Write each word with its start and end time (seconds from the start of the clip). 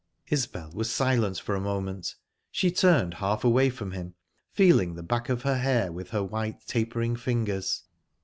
Isbel 0.31 0.71
was 0.73 0.89
silent 0.89 1.37
for 1.39 1.53
a 1.53 1.61
moment. 1.61 2.15
She 2.49 2.71
turned 2.71 3.13
half 3.13 3.43
away 3.43 3.69
from 3.69 3.91
him, 3.91 4.15
feeling 4.51 4.95
the 4.95 5.03
back 5.03 5.29
of 5.29 5.43
her 5.43 5.59
hair 5.59 5.91
with 5.91 6.09
her 6.09 6.23
white, 6.23 6.65
tapering 6.65 7.15
fingers. 7.15 7.83